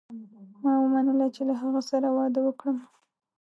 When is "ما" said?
0.63-0.73